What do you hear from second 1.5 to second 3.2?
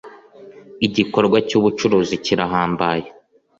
‘ubucuruzi kirahambaye.